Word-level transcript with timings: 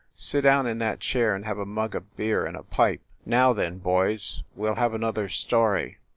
Sit 0.15 0.41
down 0.41 0.65
in 0.65 0.79
that 0.79 0.99
chair 0.99 1.35
and 1.35 1.45
have 1.45 1.59
a 1.59 1.63
mug 1.67 1.93
of 1.93 2.17
beer 2.17 2.43
and 2.47 2.57
a 2.57 2.63
pipe. 2.63 3.01
Now 3.23 3.53
then, 3.53 3.77
boys, 3.77 4.41
we 4.55 4.67
ll 4.67 4.73
have 4.73 4.95
another 4.95 5.29
story." 5.29 5.99